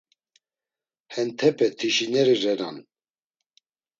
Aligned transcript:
Hentepe 1.13 1.67
tişineri 1.77 2.35
renan. 2.43 2.77